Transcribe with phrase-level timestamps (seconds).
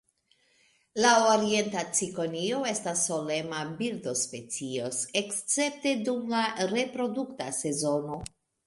[1.03, 4.91] La Orienta cikonio estas solema birdospecio
[5.25, 6.45] escepte dum la
[6.77, 8.23] reprodukta sezono.